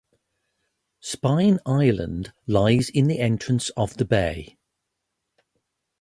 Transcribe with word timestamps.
Spine 1.01 1.59
Island 1.63 2.33
lies 2.47 2.89
in 2.89 3.05
the 3.05 3.19
entrance 3.19 3.69
of 3.77 3.97
the 3.97 4.03
bay. 4.05 4.57